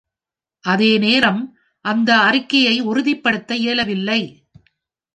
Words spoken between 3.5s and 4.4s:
இயலவில்லை.